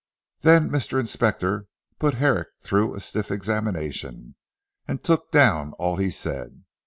[0.39, 0.99] Then Mr.
[0.99, 1.67] Inspector
[1.99, 4.33] put Herrick through a stiff examination,
[4.87, 6.63] and took down all he said.